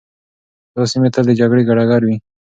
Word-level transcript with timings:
دا 0.75 0.83
سیمي 0.91 1.09
تل 1.15 1.25
د 1.27 1.31
جګړې 1.39 1.61
ډګر 1.67 2.01
وې. 2.05 2.15